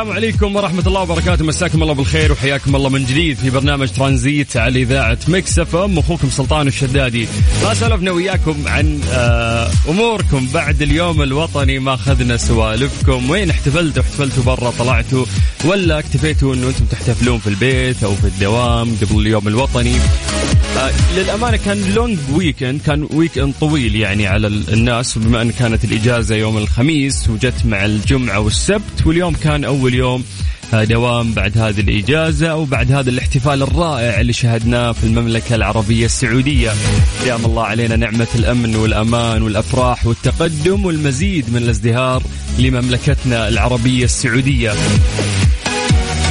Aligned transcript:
السلام 0.00 0.16
عليكم 0.16 0.56
ورحمة 0.56 0.82
الله 0.86 1.00
وبركاته. 1.00 1.44
مساكم 1.44 1.82
الله 1.82 1.94
بالخير 1.94 2.32
وحياكم 2.32 2.76
الله 2.76 2.88
من 2.88 3.04
جديد 3.04 3.36
في 3.36 3.50
برنامج 3.50 3.88
ترانزيت 3.88 4.56
على 4.56 4.82
إذاعة 4.82 5.18
Mix 5.28 5.58
FM. 5.58 5.98
أخوكم 5.98 6.30
سلطان 6.30 6.66
الشدادي. 6.66 7.28
ما 7.64 7.74
سولفنا 7.74 8.10
وياكم 8.10 8.56
عن 8.66 9.00
آه، 9.12 9.70
أموركم 9.88 10.46
بعد 10.54 10.82
اليوم 10.82 11.22
الوطني. 11.22 11.78
ما 11.78 11.94
أخذنا 11.94 12.36
سوالفكم. 12.36 13.30
وين 13.30 13.50
احتفلتوا؟ 13.50 14.02
احتفلتوا 14.02 14.42
برا؟ 14.42 14.70
طلعتوا؟ 14.70 15.24
ولا 15.64 15.98
اكتفيتوا 15.98 16.54
أنه 16.54 16.68
أنتم 16.68 16.84
تحتفلون 16.84 17.38
في 17.38 17.46
البيت 17.46 18.04
أو 18.04 18.14
في 18.14 18.24
الدوام 18.24 18.96
قبل 19.02 19.20
اليوم 19.20 19.48
الوطني؟ 19.48 19.94
آه، 20.78 20.90
للأمانة 21.16 21.56
كان 21.56 21.94
long 21.94 22.18
weekend 22.34 22.80
كان 22.86 23.08
weekend 23.10 23.54
طويل 23.60 23.96
يعني 23.96 24.26
على 24.26 24.46
ال- 24.46 24.72
الناس. 24.72 25.16
وبما 25.16 25.42
أن 25.42 25.50
كانت 25.50 25.84
الإجازة 25.84 26.34
يوم 26.36 26.58
الخميس 26.58 27.28
وجت 27.28 27.54
مع 27.64 27.84
الجمعة 27.84 28.40
والسبت 28.40 29.06
واليوم 29.06 29.34
كان 29.34 29.64
أول 29.64 29.89
يوم 29.94 30.24
آه، 30.74 30.84
دوام 30.84 31.32
بعد 31.32 31.58
هذه 31.58 31.80
الإجازة 31.80 32.46
أو 32.46 32.64
بعد 32.64 32.92
هذا 32.92 33.10
الاحتفال 33.10 33.62
الرائع 33.62 34.20
اللي 34.20 34.32
شهدناه 34.32 34.92
في 34.92 35.04
المملكة 35.04 35.54
العربية 35.54 36.04
السعودية. 36.04 36.70
دام 37.24 37.44
الله 37.44 37.64
علينا 37.64 37.96
نعمة 37.96 38.28
الأمن 38.34 38.76
والأمان 38.76 39.42
والأفراح 39.42 40.06
والتقدم 40.06 40.84
والمزيد 40.84 41.50
من 41.50 41.56
الازدهار 41.56 42.22
لمملكتنا 42.58 43.48
العربية 43.48 44.04
السعودية. 44.04 44.72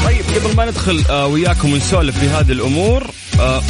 طيب 0.06 0.26
قبل 0.36 0.56
ما 0.56 0.66
ندخل 0.66 1.04
آه، 1.10 1.28
وياكم 1.28 1.74
ونسولف 1.74 2.20
في 2.20 2.28
هذه 2.28 2.52
الأمور 2.52 3.12
آه، 3.40 3.62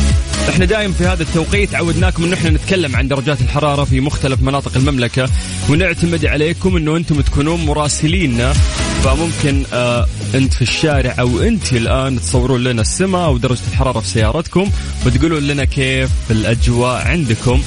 إحنا 0.50 0.66
دايم 0.66 0.94
في 0.94 1.06
هذا 1.06 1.24
التوقيت 1.24 1.76
عودناكم 1.76 2.24
انه 2.24 2.34
إحنا 2.34 2.50
نتكلم 2.50 2.96
عن 2.96 3.08
درجات 3.08 3.42
الحرارة 3.42 3.84
في 3.84 4.00
مختلف 4.00 4.42
مناطق 4.42 4.78
المملكة 4.78 5.30
ونعتمد 5.70 6.26
عليكم 6.26 6.78
إنه 6.78 6.98
أنتم 6.98 7.22
تكونون 7.22 7.66
مراسليننا 7.66 8.54
فممكن 9.04 9.64
آه 9.74 10.06
انت 10.36 10.54
في 10.54 10.62
الشارع 10.62 11.16
أو 11.20 11.40
انت 11.40 11.74
الان 11.74 12.20
تصورون 12.20 12.64
لنا 12.64 12.82
السماء 12.82 13.26
أو 13.26 13.38
درجة 13.38 13.60
الحرارة 13.72 14.00
في 14.00 14.08
سيارتكم 14.08 14.70
وتقولون 15.06 15.44
لنا 15.44 15.66
كيف 15.66 16.10
الأجواء 16.32 17.08
عندكم. 17.08 17.62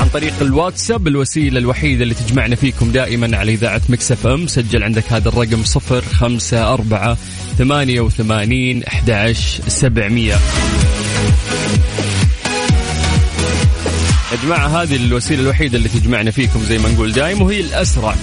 عن 0.00 0.08
طريق 0.08 0.34
الواتساب 0.40 1.06
الوسيلة 1.06 1.58
الوحيدة 1.58 2.02
اللي 2.02 2.14
تجمعنا 2.14 2.56
فيكم 2.56 2.92
دائما 2.92 3.36
على 3.36 3.52
إذاعة 3.52 3.82
مكسف 3.88 4.26
أم. 4.26 4.46
سجل 4.46 4.82
عندك 4.82 5.12
هذا 5.12 5.28
الرقم 5.28 5.64
صفر 5.64 6.04
خمسة 6.04 6.72
أربعة 6.72 7.16
ثمانية 7.58 8.00
وثمانين 8.00 8.84
أحد 8.84 9.34
سبعمية. 9.68 10.36
يا 14.32 14.36
جماعة 14.44 14.82
هذه 14.82 14.96
الوسيلة 14.96 15.42
الوحيدة 15.42 15.78
اللي 15.78 15.88
تجمعنا 15.88 16.30
فيكم 16.30 16.60
زي 16.68 16.78
ما 16.78 16.88
نقول 16.88 17.12
دايم 17.12 17.42
وهي 17.42 17.60
الأسرع 17.60 18.14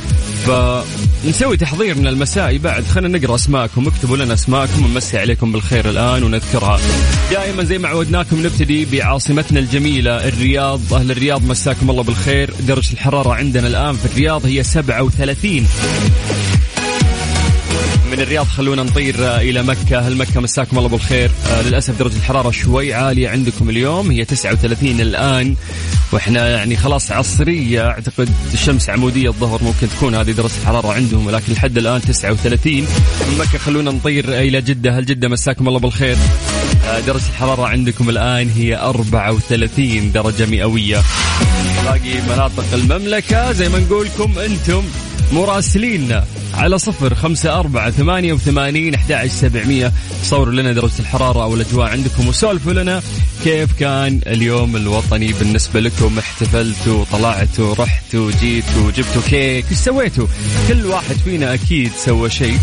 فنسوي 0.47 1.58
تحضير 1.58 1.96
من 1.96 2.08
المساء 2.08 2.58
بعد. 2.58 2.84
خلينا 2.84 3.18
نقرأ 3.18 3.36
أسماءكم 3.36 3.88
اكتبوا 3.88 4.18
لنا 4.18 4.34
أسماءكم 4.34 4.86
ونمسي 4.86 5.18
عليكم 5.18 5.52
بالخير 5.52 5.90
الآن 5.90 6.24
ونذكرها. 6.24 6.80
دائما 7.31 7.64
زي 7.64 7.78
ما 7.78 7.88
عودناكم 7.88 8.46
نبتدي 8.46 8.86
بعاصمتنا 8.86 9.59
الجميلة 9.59 10.28
الرياض. 10.28 10.94
أهل 10.94 11.12
الرياض 11.12 11.46
مساكم 11.46 11.90
الله 11.90 12.03
بالخير. 12.03 12.53
درجة 12.68 12.94
الحرارة 12.94 13.34
عندنا 13.34 13.68
الآن 13.68 13.96
في 13.96 14.06
الرياض 14.06 14.46
هي 14.46 14.64
37 14.64 15.68
من 18.09 18.20
الرياض. 18.20 18.46
خلونا 18.46 18.84
نطير 18.84 19.16
آه، 19.20 19.42
إلى 19.42 19.64
مكة. 19.64 20.00
هل 20.00 20.18
مكة؟ 20.18 20.40
مساكم 20.42 20.78
الله 20.78 20.90
بالخير. 20.90 21.31
آه 21.52 21.62
للأسف 21.62 22.00
درجة 22.00 22.16
الحرارة 22.16 22.52
شوي 22.52 22.94
عالية 22.94 23.30
عندكم 23.30 23.70
اليوم. 23.70 24.12
هي 24.12 24.25
39 24.25 25.02
الآن 25.02 25.56
وإحنا 26.12 26.50
يعني 26.50 26.78
خلاص 26.78 27.12
عصرية. 27.12 27.88
أعتقد 27.88 28.30
الشمس 28.53 28.90
عمودية 28.90 29.30
الظهر 29.30 29.64
ممكن 29.64 29.90
تكون 29.90 30.16
هذه 30.16 30.31
درجة 30.31 30.52
الحرارة 30.62 30.94
عندهم 30.94 31.28
ولكن 31.28 31.53
لحد 31.53 31.78
الآن 31.78 32.02
39 32.02 32.74
من 33.30 33.38
مكة 33.40 33.58
خلونا 33.58 33.92
نطير 33.92 34.40
إلى 34.40 34.62
جدة. 34.62 35.00
هل 35.00 35.06
جدة؟ 35.06 35.28
مساكم 35.28 35.68
الله 35.68 35.80
بالخير. 35.80 36.18
آه 36.88 37.00
درجة 37.00 37.28
الحرارة 37.30 37.68
عندكم 37.68 38.09
الآن 38.09 38.50
هي 38.50 38.75
34 38.75 40.12
درجة 40.12 40.46
مئوية. 40.46 41.02
باقي 41.86 42.22
مناطق 42.30 42.66
المملكة 42.74 43.52
زي 43.52 43.69
ما 43.69 43.80
نقولكم 43.80 44.40
أنتم 44.40 44.84
مراسليننا 45.31 46.25
على 46.59 46.78
صفر 46.78 47.16
خمسة 47.16 47.59
أربعة 47.59 47.92
ثمانية 47.92 48.34
وثمانين 48.34 48.94
أحد 48.94 49.28
سبعمية. 49.28 49.94
صوروا 50.24 50.53
لنا 50.53 50.74
درجة 50.74 51.00
الحرارة 51.00 51.44
أو 51.44 51.56
الأجواء 51.56 51.90
عندكم 51.90 52.28
وسولفوا 52.28 52.74
لنا 52.74 53.02
كيف 53.44 53.74
كان 53.80 54.22
اليوم 54.28 54.75
الوطني 54.75 55.34
بالنسبة 55.34 55.80
لكم. 55.80 56.19
احتفلتوا 56.19 57.06
طلعتوا 57.12 57.75
رحتوا 57.75 58.31
جيتوا 58.42 58.92
جبتوا 58.92 59.22
كيك 59.30 59.66
إيش 59.72 59.78
سويتوا؟ 59.78 60.28
كل 60.68 60.86
واحد 60.86 61.16
فينا 61.16 61.53
أكيد 61.53 61.92
سوى 62.06 62.30
شيء. 62.30 62.58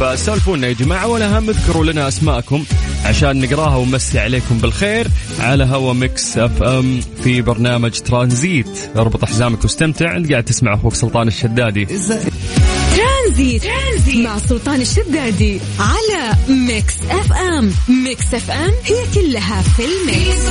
فسولفوا 0.00 0.56
لنا 0.56 0.66
يا 0.66 0.72
جماعة 0.72 1.06
والأهم 1.06 1.48
اذكروا 1.48 1.84
لنا 1.84 2.08
أسماءكم 2.08 2.64
عشان 3.04 3.40
نقراها 3.40 3.76
ونمسي 3.76 4.18
عليكم 4.18 4.58
بالخير. 4.58 5.06
على 5.40 5.64
هوا 5.64 5.92
Mix 5.92 6.38
FM 6.38 7.00
في 7.24 7.42
برنامج 7.42 7.90
ترانزيت. 7.90 8.90
اربط 8.96 9.24
حزامك 9.24 9.64
واستمتع. 9.64 10.16
انت 10.16 10.30
قاعد 10.32 10.44
تسمع 10.44 10.74
أخوك 10.74 10.94
سلطان 10.94 11.28
الشدادي. 11.28 11.86
ترانزيت, 13.36 13.62
ترانزيت. 13.62 14.16
مع 14.16 14.38
سلطان 14.38 14.80
الشدادي 14.80 15.60
على 15.78 16.36
Mix 16.48 16.94
FM. 17.10 17.72
Mix 17.88 18.34
FM 18.34 18.72
هي 18.84 18.96
كلها 19.14 19.62
في 19.62 19.84
ال 19.84 19.96
mix. 19.96 20.46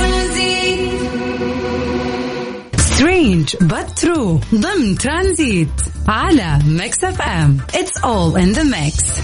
سترينج 2.78 3.56
but 3.56 4.04
true 4.04 4.54
ضمن 4.54 4.98
ترانزيت 4.98 5.68
على 6.08 6.58
ميكس 6.66 7.04
اف 7.04 7.20
ام. 7.20 7.58
It's 7.72 8.00
all 8.02 8.36
in 8.36 8.58
the 8.58 8.64
mix. 8.64 9.20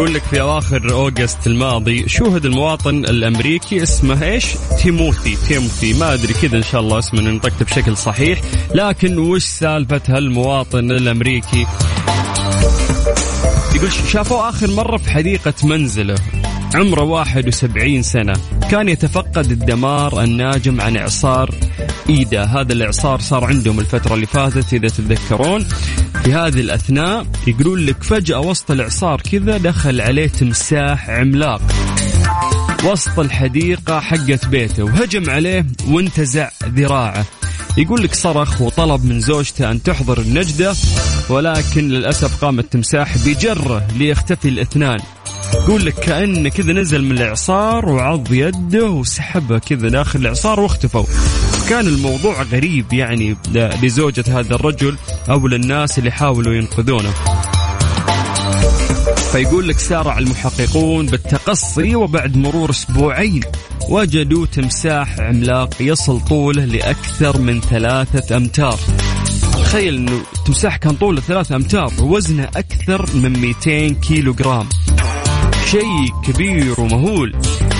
يقول 0.00 0.14
لك 0.14 0.22
في 0.22 0.40
أواخر 0.40 0.92
أوغست 0.92 1.46
الماضي 1.46 2.08
شوهد 2.08 2.46
المواطن 2.46 3.04
الأمريكي 3.04 3.82
اسمه 3.82 4.22
إيش؟ 4.22 4.44
تيموثي 4.82 5.36
تيموثي. 5.48 5.92
ما 5.92 6.14
أدري 6.14 6.34
كذا 6.34 6.56
إن 6.56 6.62
شاء 6.62 6.80
الله 6.80 6.98
اسمه 6.98 7.20
ننطقته 7.20 7.64
بشكل 7.64 7.96
صحيح. 7.96 8.40
لكن 8.74 9.18
وش 9.18 9.44
سالفة 9.44 10.00
هالمواطن 10.08 10.90
الأمريكي؟ 10.90 11.66
يقول 13.74 13.92
شافوه 13.92 14.48
آخر 14.48 14.70
مرة 14.70 14.96
في 14.96 15.10
حديقة 15.10 15.54
منزله. 15.64 16.18
عمره 16.74 17.02
71 17.02 18.02
سنة. 18.02 18.32
كان 18.70 18.88
يتفقد 18.88 19.50
الدمار 19.50 20.22
الناجم 20.24 20.80
عن 20.80 20.96
إعصار 20.96 21.54
إيدا 22.08 22.44
هذا 22.44 22.72
الإعصار 22.72 23.20
صار 23.20 23.44
عندهم 23.44 23.80
الفترة 23.80 24.14
اللي 24.14 24.26
فاتت 24.26 24.72
إذا 24.72 24.88
تتذكرون. 24.88 25.66
في 26.24 26.34
هذه 26.34 26.60
الأثناء 26.60 27.26
يقولون 27.46 27.86
لك 27.86 28.02
فجأة 28.02 28.40
وسط 28.40 28.70
الإعصار 28.70 29.20
كذا 29.20 29.56
دخل 29.56 30.00
عليه 30.00 30.28
تمساح 30.28 31.10
عملاق. 31.10 31.62
وسط 32.84 33.18
الحديقة 33.18 34.00
حقت 34.00 34.46
بيته 34.46 34.82
وهجم 34.84 35.30
عليه 35.30 35.66
وانتزع 35.88 36.48
ذراعه. 36.64 37.24
يقول 37.76 38.02
لك 38.02 38.14
صرخ 38.14 38.60
وطلب 38.60 39.04
من 39.04 39.20
زوجته 39.20 39.70
أن 39.70 39.82
تحضر 39.82 40.20
النجدة 40.20 40.74
ولكن 41.28 41.88
للأسف 41.88 42.44
قام 42.44 42.58
التمساح 42.58 43.18
بجره 43.18 43.86
ليختفي 43.96 44.48
الاثنان. 44.48 44.98
يقول 45.54 45.86
لك 45.86 45.94
كأنه 45.94 46.48
كذا 46.48 46.72
نزل 46.72 47.04
من 47.04 47.12
الإعصار 47.12 47.88
وعض 47.88 48.32
يده 48.32 48.86
وسحبه 48.86 49.58
كذا 49.58 49.88
داخل 49.88 50.20
الإعصار 50.20 50.60
واختفوا. 50.60 51.04
كان 51.70 51.86
الموضوع 51.86 52.42
غريب 52.42 52.92
يعني 52.92 53.36
لزوجة 53.54 54.24
هذا 54.28 54.54
الرجل 54.54 54.96
أو 55.30 55.48
للناس 55.48 55.98
اللي 55.98 56.10
حاولوا 56.10 56.54
ينقذونه. 56.54 57.10
فيقول 59.32 59.68
لك 59.68 59.78
سارع 59.78 60.18
المحققون 60.18 61.06
بالتقصي 61.06 61.94
وبعد 61.94 62.36
مرور 62.36 62.70
أسبوعين 62.70 63.40
وجدوا 63.88 64.46
تمساح 64.46 65.20
عملاق 65.20 65.74
يصل 65.80 66.20
طوله 66.20 66.64
لأكثر 66.64 67.38
من 67.38 67.60
ثلاثة 67.60 68.36
أمتار. 68.36 68.78
تخيل 69.52 69.94
إنه 69.94 70.22
التمساح 70.38 70.76
كان 70.76 70.94
طوله 70.94 71.20
ثلاثة 71.20 71.56
أمتار 71.56 71.92
ووزنه 72.00 72.44
أكثر 72.44 73.06
من 73.14 73.40
200 73.40 73.88
كيلو 73.88 74.34
جرام 74.34 74.68
شيء 75.66 76.12
كبير 76.24 76.80
ومهول. 76.80 77.36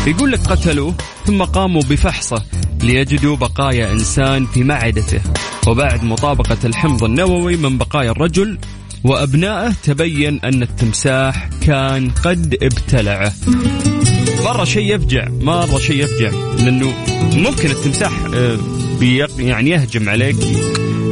يقول 0.07 0.33
لك 0.33 0.41
قتلوه 0.41 0.95
ثم 1.27 1.43
قاموا 1.43 1.83
بفحصه. 1.83 2.43
ليجدوا 2.83 3.37
بقايا 3.37 3.93
إنسان 3.93 4.47
في 4.47 4.65
معدته. 4.65 5.21
وبعد 5.67 6.05
مطابقة 6.05 6.59
الحمض 6.65 7.05
النووي 7.05 7.57
من 7.57 7.79
بقايا 7.79 8.11
الرجل 8.11 8.59
وأبنائه 9.05 9.73
تبين 9.83 10.41
أن 10.45 10.63
التمساح 10.63 11.49
كان 11.63 12.11
قد 12.11 12.57
ابتلعه. 12.63 13.33
مرة 14.45 14.65
شيء 14.65 14.95
يفجع 14.95 15.29
مرة 15.29 15.79
شيء 15.79 16.05
يفجع 16.05 16.31
لأنه 16.65 16.93
ممكن 17.35 17.71
التمساح 17.71 18.13
آه، 18.35 18.59
يعني 19.39 19.71
يهجم 19.71 20.09
عليك 20.09 20.37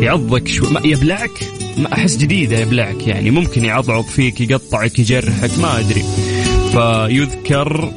يعضك 0.00 0.48
شو 0.48 0.70
ما 0.70 0.80
يبلعك؟ 0.84 1.30
ما 1.78 1.92
أحس 1.92 2.16
جديدة 2.16 2.58
يبلعك 2.58 3.06
يعني. 3.06 3.30
ممكن 3.30 3.64
يعضعض 3.64 4.04
فيك 4.04 4.40
يقطعك 4.40 4.98
يجرحك 4.98 5.58
ما 5.58 5.78
أدري. 5.78 6.04
فيذكر 6.72 7.92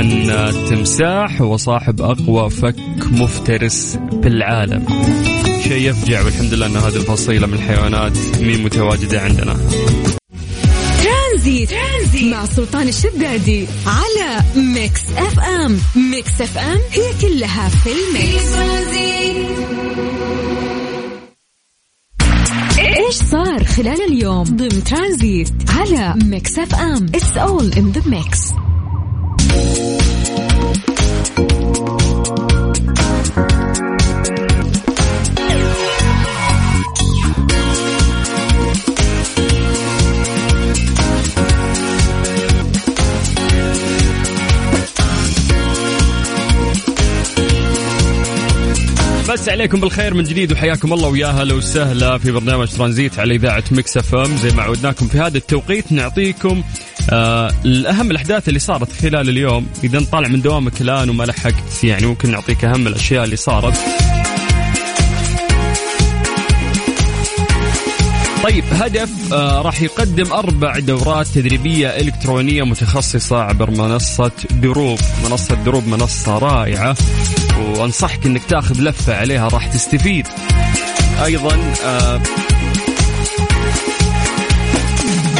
أن 0.00 0.30
التمساح 0.30 1.42
هو 1.42 1.56
صاحب 1.56 2.02
أقوى 2.02 2.50
فك 2.50 2.76
مفترس 3.12 3.98
بالعالم. 4.12 4.84
شيء 5.62 5.90
يفجع 5.90 6.24
والحمد 6.24 6.54
لله 6.54 6.66
أن 6.66 6.76
هذه 6.76 6.96
الفصيلة 6.96 7.46
من 7.46 7.54
الحيوانات 7.54 8.12
مي 8.40 8.62
متواجدة 8.62 9.20
عندنا. 9.20 9.56
ترانزيت, 11.02 11.70
ترانزيت 11.70 12.32
مع 12.32 12.44
سلطان 12.44 12.88
الشدادي 12.88 13.66
على 13.86 14.40
Mix 14.56 15.02
FM. 15.16 15.78
Mix 16.10 16.40
FM 16.40 16.78
هي 16.92 17.12
كلها 17.20 17.68
في 17.68 17.90
ال 17.90 18.03
mix. 18.03 18.54
إيش 22.78 23.14
صار 23.14 23.64
خلال 23.64 24.12
اليوم؟ 24.12 24.44
ضمن 24.44 24.84
ترانزيت 24.84 25.52
على 25.68 26.14
Mix 26.24 26.58
FM. 26.58 27.06
It's 27.14 27.36
all 27.36 27.72
in 27.72 27.92
the 27.92 28.02
mix 28.06 28.63
مسي 49.28 49.48
عليكم 49.48 49.80
بالخير 49.80 50.14
من 50.14 50.24
جديد 50.24 50.52
وحياكم 50.52 50.92
الله 50.92 51.08
ويا 51.08 51.26
هلا 51.26 51.54
وسهلا 51.54 52.18
في 52.18 52.32
برنامج 52.32 52.68
ترانزيت 52.68 53.18
على 53.18 53.34
إذاعة 53.34 53.64
Mix 53.70 53.96
FM. 53.96 54.36
زي 54.36 54.50
ما 54.50 54.62
عودناكم 54.62 55.08
في 55.08 55.18
هذا 55.18 55.38
التوقيت 55.38 55.92
نعطيكم 55.92 56.62
آه 57.10 57.50
الاهم 57.64 58.10
الأحداث 58.10 58.48
اللي 58.48 58.58
صارت 58.58 58.92
خلال 58.92 59.28
اليوم. 59.28 59.66
إذا 59.84 60.04
طالع 60.12 60.28
من 60.28 60.42
دوامك 60.42 60.80
الآن 60.80 61.10
وما 61.10 61.24
لحقت 61.24 61.84
يعني 61.84 62.06
ممكن 62.06 62.30
نعطيك 62.30 62.64
أهم 62.64 62.86
الأشياء 62.86 63.24
اللي 63.24 63.36
صارت. 63.36 63.74
طيب 68.44 68.64
هدف 68.70 69.32
آه 69.32 69.62
راح 69.62 69.82
يقدم 69.82 70.32
أربع 70.32 70.78
دورات 70.78 71.26
تدريبية 71.26 71.88
إلكترونية 71.88 72.62
متخصصة 72.62 73.36
عبر 73.36 73.70
منصة 73.70 74.32
دروب. 74.50 74.98
منصة 75.24 75.54
دروب 75.54 75.86
منصة 75.86 76.38
رائعة 76.38 76.96
وأنصحك 77.60 78.26
أنك 78.26 78.44
تاخذ 78.44 78.80
لفة 78.80 79.16
عليها 79.16 79.48
راح 79.48 79.66
تستفيد. 79.66 80.26
أيضا 81.24 81.58
آه 81.84 82.20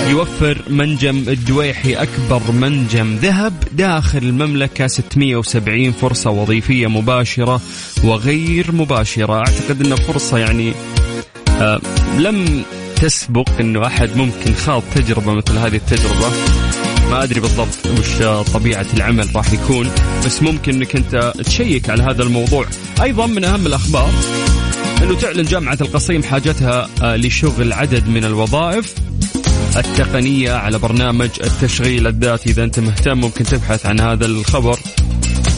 يوفر 0.09 0.63
منجم 0.71 1.17
الدويحي 1.29 1.95
أكبر 1.95 2.53
منجم 2.53 3.17
ذهب 3.17 3.53
داخل 3.73 4.19
المملكة. 4.19 4.87
670 4.87 5.93
فرصة 5.93 6.31
وظيفية 6.31 6.87
مباشرة 6.87 7.61
وغير 8.05 8.73
مباشرة. 8.73 9.35
أعتقد 9.35 9.87
أنها 9.87 9.97
فرصة 9.97 10.39
يعني 10.39 10.73
آه 11.61 11.81
لم 12.19 12.65
تسبق 13.05 13.49
إنه 13.61 13.87
أحد 13.87 14.17
ممكن 14.17 14.55
خاض 14.55 14.83
تجربة 14.95 15.35
مثل 15.35 15.59
هذه 15.59 15.77
التجربة. 15.77 16.31
ما 17.11 17.23
أدري 17.23 17.41
بالضبط 17.41 17.87
وش 17.87 18.23
طبيعة 18.53 18.87
العمل 18.95 19.37
راح 19.37 19.53
يكون 19.53 19.91
بس 20.27 20.43
ممكن 20.43 20.75
إنك 20.75 20.97
أنت 20.97 21.33
تشيك 21.45 21.91
على 21.91 22.03
هذا 22.03 22.23
الموضوع. 22.23 22.67
أيضا 23.03 23.27
من 23.27 23.45
أهم 23.45 23.67
الأخبار 23.67 24.11
إنه 25.03 25.15
تعلن 25.15 25.43
جامعة 25.43 25.79
القصيم 25.81 26.23
حاجتها 26.23 26.89
آه، 27.03 27.17
لشغل 27.17 27.73
عدد 27.73 28.09
من 28.09 28.25
الوظائف 28.25 28.95
التقنية 29.77 30.53
على 30.53 30.79
برنامج 30.79 31.31
التشغيل 31.45 32.07
الذاتي. 32.07 32.51
إذا 32.51 32.65
أنت 32.65 32.81
مهتم 32.81 33.19
ممكن 33.19 33.45
تبحث 33.45 33.87
عن 33.87 34.01
هذا 34.01 34.27
الخبر. 34.27 34.79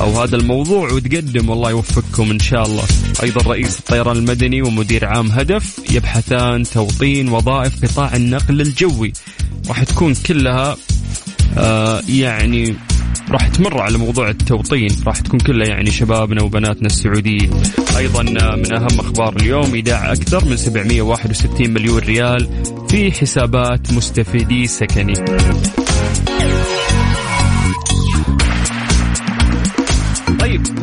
أو 0.06 0.22
هذا 0.22 0.36
الموضوع 0.36 0.92
وتقدم 0.92 1.48
والله 1.48 1.70
يوفقكم 1.70 2.30
إن 2.30 2.38
شاء 2.38 2.66
الله. 2.66 2.84
أيضا 3.22 3.50
رئيس 3.50 3.78
الطيران 3.78 4.16
المدني 4.16 4.62
ومدير 4.62 5.04
عام 5.04 5.30
هدف 5.30 5.80
يبحثان 5.90 6.62
توطين 6.62 7.28
وظائف 7.28 7.84
قطاع 7.84 8.16
النقل 8.16 8.60
الجوي. 8.60 9.12
راح 9.68 9.84
تكون 9.84 10.14
كلها 10.14 10.76
آه 11.58 12.02
يعني 12.08 12.74
راح 13.30 13.48
تمر 13.48 13.80
على 13.80 13.98
موضوع 13.98 14.30
التوطين. 14.30 14.90
راح 15.06 15.20
تكون 15.20 15.40
كلها 15.40 15.68
يعني 15.68 15.90
شبابنا 15.90 16.42
وبناتنا 16.42 16.86
السعوديين. 16.86 17.50
أيضا 17.96 18.20
آه، 18.20 18.56
من 18.56 18.72
أهم 18.74 19.00
أخبار 19.00 19.36
اليوم 19.36 19.74
إيداع 19.74 20.12
أكثر 20.12 20.44
من 20.44 20.56
761 20.56 21.70
مليون 21.70 21.98
ريال 21.98 22.48
في 22.88 23.12
حسابات 23.12 23.92
مستفيدي 23.92 24.66
سكني. 24.66 25.14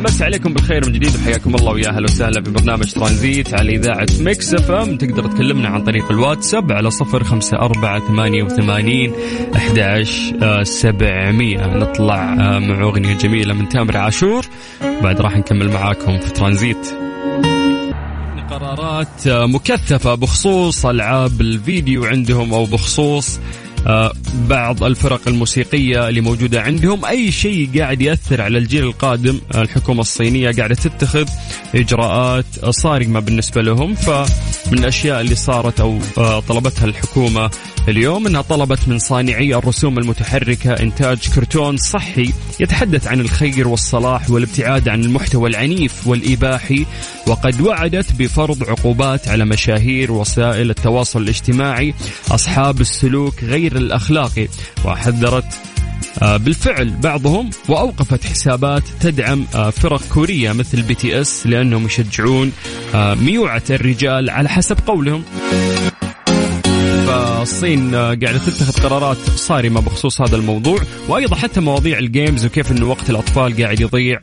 مسي 0.04 0.22
عليكم 0.22 0.52
بالخير 0.54 0.86
من 0.86 0.92
جديد 0.92 1.16
وحياكم 1.16 1.54
الله 1.54 1.72
ويا 1.72 1.88
أهلا 1.88 2.04
وسهلا 2.04 2.42
في 2.42 2.50
برنامج 2.50 2.92
ترانزيت 2.92 3.54
على 3.54 3.76
إذاعة 3.76 4.06
Mix 4.20 4.54
FM. 4.54 4.96
تقدر 4.96 5.26
تكلمنا 5.26 5.68
عن 5.68 5.84
طريق 5.84 6.10
الواتساب 6.10 6.72
على 6.72 6.90
صفر 6.90 7.24
خمسة 7.24 7.56
أربعة 7.56 8.08
ثمانية 8.08 8.42
وثمانين 8.42 9.12
أحد 9.56 10.04
سبعمية. 10.62 11.66
نطلع 11.66 12.32
آه، 12.32 12.58
مع 12.58 12.82
أغنية 12.82 13.14
جميلة 13.14 13.54
من 13.54 13.68
تامر 13.68 13.96
عاشور. 13.96 14.46
بعد 14.80 15.20
راح 15.20 15.36
نكمل 15.36 15.72
معاكم 15.72 16.18
في 16.18 16.30
ترانزيت. 16.30 16.86
قرارات 18.50 19.26
آه، 19.26 19.46
مكثفة 19.46 20.14
بخصوص 20.14 20.86
ألعاب 20.86 21.40
الفيديو 21.40 22.04
عندهم 22.04 22.54
أو 22.54 22.64
بخصوص 22.64 23.40
بعض 24.48 24.84
الفرق 24.84 25.28
الموسيقية 25.28 26.08
اللي 26.08 26.20
موجودة 26.20 26.62
عندهم. 26.62 27.04
أي 27.04 27.32
شيء 27.32 27.70
قاعد 27.78 28.02
يأثر 28.02 28.42
على 28.42 28.58
الجيل 28.58 28.84
القادم 28.84 29.40
الحكومة 29.54 30.00
الصينية 30.00 30.50
قاعدة 30.50 30.74
تتخذ 30.74 31.28
إجراءات 31.74 32.44
صارمة 32.70 33.20
بالنسبة 33.20 33.62
لهم. 33.62 33.94
فمن 33.94 34.78
الأشياء 34.78 35.20
اللي 35.20 35.34
صارت 35.34 35.80
أو 35.80 35.98
آه، 36.18 36.40
طلبتها 36.40 36.84
الحكومة 36.84 37.50
اليوم 37.88 38.26
إنها 38.26 38.42
طلبت 38.42 38.88
من 38.88 38.98
صانعي 38.98 39.54
الرسوم 39.54 39.98
المتحركة 39.98 40.72
إنتاج 40.72 41.18
كرتون 41.34 41.76
صحي 41.76 42.32
يتحدث 42.60 43.06
عن 43.06 43.20
الخير 43.20 43.68
والصلاح 43.68 44.30
والابتعاد 44.30 44.88
عن 44.88 45.04
المحتوى 45.04 45.50
العنيف 45.50 46.06
والإباحي 46.06 46.86
وقد 47.26 47.60
وعدت 47.60 48.12
بفرض 48.12 48.70
عقوبات 48.70 49.28
على 49.28 49.44
مشاهير 49.44 50.12
وسائل 50.12 50.70
التواصل 50.70 51.22
الاجتماعي 51.22 51.94
أصحاب 52.30 52.80
السلوك 52.80 53.44
غير 53.44 53.73
الأخلاقي. 53.76 54.48
وحذرت 54.84 55.44
آه، 56.22 56.36
بالفعل 56.36 56.90
بعضهم 56.90 57.50
وأوقفت 57.68 58.24
حسابات 58.24 58.82
تدعم 59.00 59.46
آه، 59.54 59.70
فرق 59.70 60.02
كورية 60.14 60.52
مثل 60.52 60.82
BTS 60.82 61.46
لأنهم 61.46 61.86
يشجعون 61.86 62.52
آه، 62.94 63.14
ميوعة 63.14 63.62
الرجال 63.70 64.30
على 64.30 64.48
حسب 64.48 64.76
قولهم. 64.86 65.24
الصين 67.42 67.94
قاعدة 67.94 68.38
تتخذ 68.38 68.82
قرارات 68.82 69.16
صارمة 69.16 69.80
بخصوص 69.80 70.20
هذا 70.20 70.36
الموضوع 70.36 70.78
وأيضا 71.08 71.36
حتى 71.36 71.60
مواضيع 71.60 71.98
الجيمز 71.98 72.46
وكيف 72.46 72.72
انه 72.72 72.86
وقت 72.86 73.10
الأطفال 73.10 73.62
قاعد 73.62 73.80
يضيع 73.80 74.20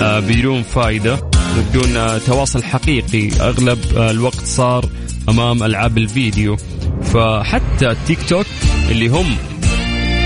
بدون 0.00 0.62
فائده 0.62 1.30
وبدون 1.58 2.20
تواصل 2.26 2.62
حقيقي. 2.62 3.28
أغلب 3.40 3.78
الوقت 3.96 4.44
صار 4.44 4.88
أمام 5.28 5.62
ألعاب 5.62 5.98
الفيديو. 5.98 6.56
فحتى 7.02 7.90
التيك 7.90 8.18
توك 8.28 8.46
اللي 8.90 9.08
هم 9.08 9.36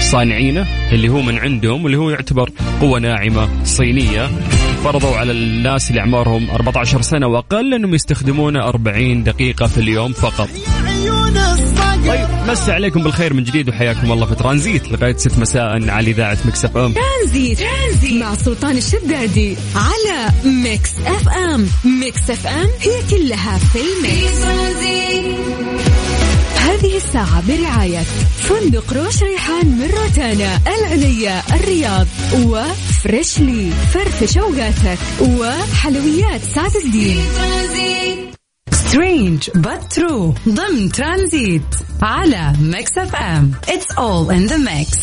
صانعينه 0.00 0.66
اللي 0.93 1.09
هو 1.09 1.23
من 1.23 1.38
عندهم 1.38 1.85
واللي 1.85 1.99
هو 1.99 2.11
يعتبر 2.11 2.50
قوة 2.81 2.99
ناعمة 2.99 3.49
صينية 3.64 4.31
فرضوا 4.85 5.16
على 5.16 5.33
الناس 5.33 5.90
اللي 5.90 6.00
أعمارهم 6.00 6.50
14 6.50 7.02
سنة 7.02 7.26
وأقل 7.26 7.75
أنهم 7.75 7.95
يستخدمونه 7.95 8.61
40 8.69 9.25
دقيقة 9.25 9.66
في 9.66 9.78
اليوم 9.78 10.12
فقط. 10.12 10.49
طيب 12.09 12.26
مسي 12.49 12.73
عليكم 12.73 13.02
بالخير 13.02 13.35
من 13.35 13.45
جديد 13.45 13.69
وحياكم 13.69 14.12
الله 14.12 14.26
في 14.26 14.35
ترانزيت 14.35 14.93
لغاية 14.93 15.16
6 15.16 15.40
مساء 15.40 15.90
على 15.90 16.11
إذاعة 16.11 16.38
Mix 16.44 16.76
FM. 16.76 16.92
ترانزيت. 16.93 17.59
ترانزيت 17.59 18.23
مع 18.23 18.35
سلطان 18.35 18.76
الشدادي 18.76 19.57
على 19.76 20.31
Mix 20.44 20.90
FM. 21.06 21.66
Mix 22.00 22.30
FM 22.30 22.68
هي 22.81 23.02
كلها 23.11 23.59
في 23.59 23.78
ترانزيت 24.43 25.35
هذه 26.64 26.97
الساعة 26.97 27.42
برعاية 27.49 28.02
فندق 28.38 28.92
روش 28.92 29.23
ريحان 29.23 29.66
من 29.66 29.90
روتانا 29.90 30.61
العليا 30.78 31.42
الرياض 31.54 32.06
و 32.44 32.59
Freshly. 32.59 33.71
فرفش 33.71 34.38
أوقاتك 34.38 34.99
وحلويات 35.21 36.40
سعد 36.54 36.76
الدين. 36.85 37.25
Strange 38.73 39.42
true. 39.94 40.49
ضمن 40.49 40.92
ترانزيت 40.92 41.62
على 42.02 42.52
Mix 42.61 42.99
FM. 42.99 43.52
It's 43.68 43.92
all 43.99 44.35
in 44.35 44.47
the 44.47 44.56
mix 44.56 44.99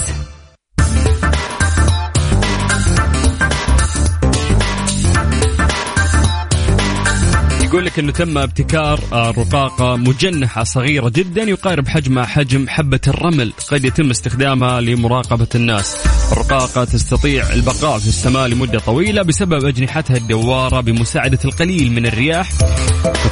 يقول 7.72 7.86
لك 7.86 8.00
إنه 8.00 8.12
تم 8.12 8.38
ابتكار 8.38 9.00
رقاقة 9.14 9.96
مجنحة 9.96 10.64
صغيرة 10.64 11.10
جدا 11.10 11.44
يقارب 11.44 11.88
حجمها 11.88 12.26
حجم 12.26 12.68
حبة 12.70 13.00
الرمل 13.08 13.54
قد 13.72 13.86
يتم 13.86 14.10
استخدامها 14.10 14.82
لمراقبة 14.82 15.48
الناس. 15.56 15.96
الرقاقة 16.32 16.84
تستطيع 16.84 17.54
البقاء 17.54 18.00
في 18.00 18.08
السماء 18.08 18.48
لمدة 18.48 18.80
طويلة 18.80 19.22
بسبب 19.22 19.66
أجنحتها 19.66 20.18
الدوارة 20.18 20.82
بمساعدة 20.82 21.40
القليل 21.46 21.92
من 21.92 22.06
الرياح 22.06 22.52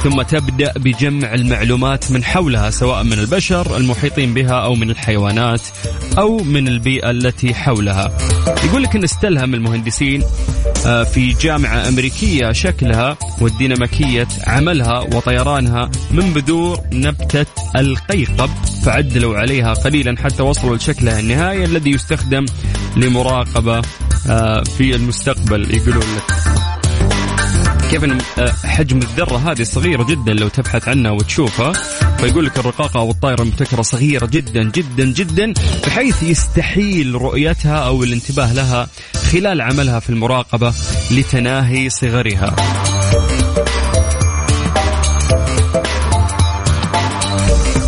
ثم 0.02 0.22
تبدأ 0.22 0.72
بجمع 0.76 1.34
المعلومات 1.34 2.12
من 2.12 2.24
حولها 2.24 2.70
سواء 2.70 3.02
من 3.02 3.12
البشر 3.18 3.76
المحيطين 3.76 4.34
بها 4.34 4.54
أو 4.54 4.74
من 4.74 4.90
الحيوانات 4.90 5.62
أو 6.18 6.38
من 6.38 6.68
البيئة 6.68 7.10
التي 7.10 7.54
حولها. 7.54 8.18
يقول 8.64 8.82
لك 8.82 8.96
إن 8.96 9.04
استلهم 9.04 9.54
المهندسين 9.54 10.22
في 11.04 11.32
جامعة 11.40 11.88
أمريكية 11.88 12.52
شكلها 12.52 13.16
والديناميكية 13.40 14.28
عملها 14.46 14.98
وطيرانها 14.98 15.90
من 16.10 16.32
بذور 16.32 16.80
نبتة 16.92 17.46
القيقب 17.76 18.50
فعدلوا 18.84 19.38
عليها 19.38 19.74
قليلا 19.74 20.16
حتى 20.18 20.42
وصلوا 20.42 20.76
لشكلها 20.76 21.20
النهائي 21.20 21.64
الذي 21.64 21.90
يستخدم 21.90 22.46
لمراقبة 22.96 23.82
آه، 24.28 24.62
في 24.62 24.94
المستقبل 24.94 25.74
يقولون 25.74 26.02
لك. 26.16 26.34
كيف 27.90 28.04
آه، 28.04 28.52
حجم 28.64 28.98
الذرة 28.98 29.50
هذه 29.50 29.62
صغيرة 29.62 30.02
جدا 30.04 30.32
لو 30.32 30.48
تبحث 30.48 30.88
عنها 30.88 31.10
وتشوفها 31.10 31.72
فيقول 32.20 32.46
لك 32.46 32.58
الرقاقة 32.58 33.00
أو 33.00 33.10
الطائرة 33.10 33.42
المبتكرة 33.42 33.82
صغيرة 33.82 34.26
جدا 34.26 34.62
جدا 34.62 35.04
جدا 35.04 35.54
بحيث 35.86 36.22
يستحيل 36.22 37.14
رؤيتها 37.14 37.76
أو 37.78 38.04
الانتباه 38.04 38.52
لها 38.52 38.88
خلال 39.32 39.60
عملها 39.60 40.00
في 40.00 40.10
المراقبة 40.10 40.74
لتناهي 41.10 41.90
صغرها. 41.90 42.56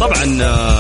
طبعا 0.01 0.43
آه، 0.43 0.72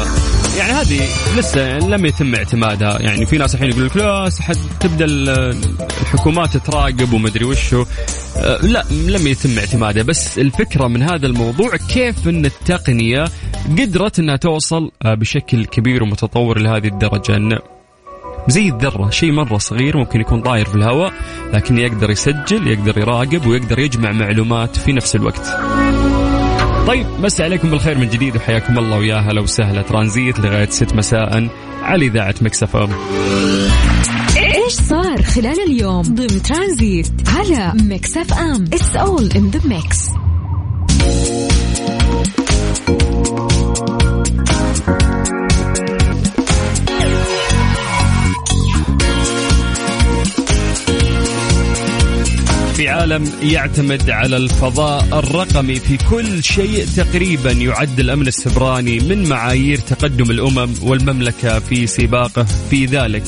هذه 0.83 1.01
لسه 1.39 1.79
لم 1.79 2.07
يتم 2.07 2.35
اعتمادها. 2.35 3.03
يعني 3.03 3.27
في 3.27 3.39
ناس 3.39 3.55
الحين 3.55 3.71
يقول 3.71 3.87
لك 3.87 3.97
لا 3.97 4.29
تبدأ 4.81 5.05
ال- 5.05 5.57
الحكومات 6.01 6.57
تراقب 6.57 7.13
ومدري 7.13 7.45
وشو. 7.45 7.85
آه، 8.37 8.57
لا 8.63 8.85
لم 8.91 9.27
يتم 9.27 9.59
اعتمادها. 9.59 10.03
بس 10.03 10.39
الفكرة 10.39 10.87
من 10.89 11.03
هذا 11.03 11.27
الموضوع 11.27 11.77
كيف 11.77 12.29
إن 12.29 12.45
التقنية 12.45 13.25
قدرت 13.79 14.19
إنها 14.19 14.37
توصل 14.37 14.91
آه، 15.03 15.15
بشكل 15.15 15.65
كبير 15.65 16.03
ومتطور 16.03 16.59
لهذه 16.59 16.87
الدرجة؟ 16.87 17.37
إن 17.37 17.59
زي 18.49 18.69
الذرة 18.69 19.11
شيء 19.11 19.33
مرة 19.33 19.59
صغير 19.59 19.97
ممكن 19.97 20.21
يكون 20.21 20.41
طاير 20.43 20.65
في 20.67 20.75
الهواء 20.75 21.13
لكن 21.53 21.79
يقدر 21.79 22.11
يسجل 22.11 22.67
يقدر 22.69 22.99
يراقب 22.99 23.47
ويقدر 23.47 23.79
يجمع 23.79 24.13
معلومات 24.13 24.77
في 24.77 24.93
نفس 24.93 25.17
الوقت. 25.17 25.47
طيب 26.87 27.07
مسي 27.21 27.43
عليكم 27.43 27.71
بالخير 27.71 27.99
من 27.99 28.09
جديد 28.09 28.37
وحياكم 28.37 28.79
الله 28.79 28.99
ويا 28.99 29.17
هلا 29.17 29.41
وسهلا. 29.41 29.83
ترانزيت 29.83 30.41
لغاية 30.41 30.71
6 30.71 30.97
مساء 30.97 31.49
على 31.83 32.07
إذاعة 32.07 32.35
Mix 32.43 32.77
FM. 32.77 32.89
إيش 34.37 34.73
صار 34.73 35.23
خلال 35.23 35.61
اليوم 35.67 36.03
ضمن 36.03 36.43
ترانزيت 36.43 37.13
على 37.29 37.73
Mix 37.83 38.17
FM؟ 38.17 38.65
It's 38.73 38.97
all 38.97 39.31
in 39.37 39.51
the 39.51 39.61
mix 39.69 40.09
في 53.03 53.09
عالم 53.13 53.33
يعتمد 53.43 54.11
على 54.11 54.37
الفضاء 54.37 55.05
الرقمي 55.19 55.75
في 55.75 55.97
كل 56.11 56.45
شيء 56.45 56.87
تقريبا 56.97 57.53
يعد 57.53 58.01
الأمن 58.01 58.27
السبراني 58.27 58.99
من 58.99 59.29
معايير 59.29 59.79
تقدم 59.79 60.31
الأمم 60.31 60.75
والمملكة 60.83 61.59
في 61.59 61.87
سباقه 61.87 62.47
في 62.71 62.87
ذلك. 62.87 63.23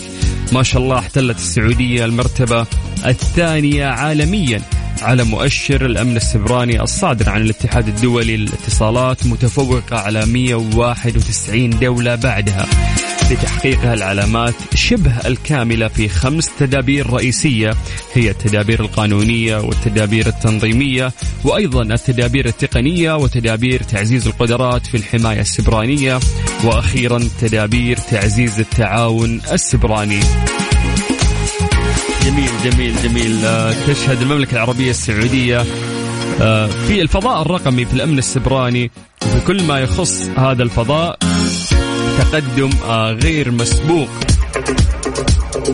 ما 0.53 0.63
شاء 0.63 0.83
الله 0.83 0.99
احتلت 0.99 1.37
السعودية 1.37 2.05
المرتبة 2.05 2.67
الثانية 3.07 3.87
عالميا 3.87 4.63
على 5.03 5.25
مؤشر 5.25 5.87
الأمن 5.87 6.17
السبراني 6.17 6.83
الصادر 6.83 7.31
عن 7.31 7.43
الاتحاد 7.43 7.89
الدولي 7.89 8.37
للاتصالات 8.37 9.27
متفوقة 9.27 9.97
على 9.99 10.27
191 10.27 11.71
دولة 11.71 12.15
بعدها. 12.15 12.67
لتحقيقها 13.35 13.95
العلامات 13.95 14.55
شبه 14.75 15.19
الكاملة 15.27 15.89
في 15.89 16.09
خمس 16.09 16.51
تدابير 16.59 17.11
رئيسية. 17.11 17.75
هي 18.15 18.31
التدابير 18.31 18.81
القانونية 18.81 19.57
والتدابير 19.57 20.27
التنظيمية 20.27 21.13
وأيضا 21.45 21.83
التدابير 21.83 22.47
التقنية 22.47 23.17
وتدابير 23.17 23.83
تعزيز 23.83 24.27
القدرات 24.27 24.87
في 24.87 24.97
الحماية 24.97 25.41
السبرانية 25.41 26.21
وأخيرا 26.65 27.29
تدابير 27.41 27.97
تعزيز 27.97 28.61
التعاون 28.61 29.41
السبراني. 29.53 30.21
جميل 32.25 32.51
جميل 32.65 32.95
جميل. 33.03 33.45
آه، 33.45 33.73
تشهد 33.87 34.23
المملكة 34.23 34.55
العربية 34.55 34.91
السعودية 34.91 35.65
آه، 36.41 36.67
في 36.67 37.03
الفضاء 37.03 37.43
الرقمي 37.43 37.85
في 37.85 37.93
الأمن 37.93 38.19
السبراني 38.19 38.91
وفي 39.23 39.41
كل 39.47 39.63
ما 39.63 39.81
يخص 39.81 40.23
هذا 40.37 40.63
الفضاء. 40.63 41.19
تقدم 42.19 42.71
آه، 42.85 43.13
غير 43.13 43.51
مسبوق. 43.51 44.09